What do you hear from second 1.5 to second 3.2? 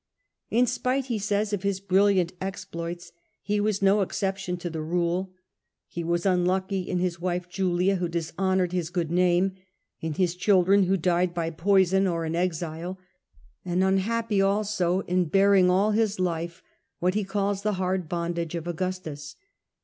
of his brilliant ex ploits